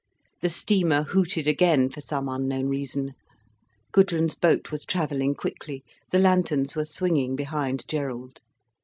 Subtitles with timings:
[0.41, 3.13] The steamer hooted again, for some unknown reason.
[3.91, 8.41] Gudrun's boat was travelling quickly, the lanterns were swinging behind Gerald.